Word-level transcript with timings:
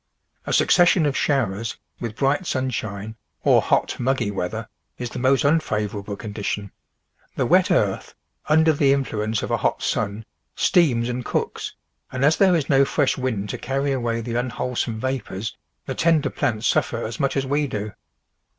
A 0.47 0.51
succession 0.51 1.05
of 1.05 1.15
showers, 1.15 1.77
with 1.99 2.15
bright 2.15 2.47
sunshine, 2.47 3.17
or 3.43 3.61
hot, 3.61 3.99
muggy 3.99 4.31
weather, 4.31 4.67
is 4.97 5.11
the 5.11 5.19
most 5.19 5.45
unfavourable 5.45 6.15
condition; 6.15 6.71
the 7.35 7.45
wet 7.45 7.69
earth, 7.69 8.15
under 8.49 8.73
the 8.73 8.93
influence 8.93 9.43
of 9.43 9.51
a 9.51 9.57
hot 9.57 9.83
sun, 9.83 10.25
steams 10.55 11.07
and 11.07 11.23
cooks, 11.23 11.75
and 12.11 12.25
as 12.25 12.37
there 12.37 12.55
is 12.55 12.67
no 12.67 12.83
fresh 12.83 13.15
wind 13.15 13.49
to 13.49 13.59
carry 13.59 13.91
away 13.91 14.21
the 14.21 14.35
un 14.37 14.49
wholesome 14.49 14.99
vapours, 14.99 15.55
the 15.85 15.93
tender 15.93 16.31
plants 16.31 16.65
suffer 16.65 17.05
as 17.05 17.19
much 17.19 17.37
as 17.37 17.45
we 17.45 17.67
do. 17.67 17.91